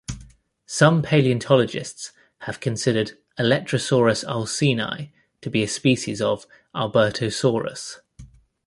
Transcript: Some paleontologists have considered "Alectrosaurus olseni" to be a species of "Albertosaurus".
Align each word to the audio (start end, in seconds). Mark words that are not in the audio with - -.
Some 0.65 1.03
paleontologists 1.03 2.11
have 2.39 2.59
considered 2.59 3.19
"Alectrosaurus 3.37 4.25
olseni" 4.27 5.11
to 5.41 5.49
be 5.51 5.61
a 5.61 5.67
species 5.67 6.23
of 6.23 6.47
"Albertosaurus". 6.73 7.99